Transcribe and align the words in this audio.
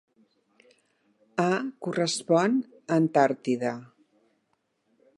"A" 1.43 1.51
correspon 1.87 2.57
a 2.65 2.99
Antàrtida. 2.99 3.79